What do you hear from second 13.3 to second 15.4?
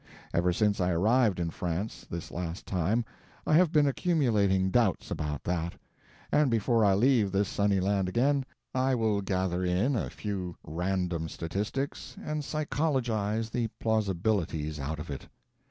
the plausibilities out of it.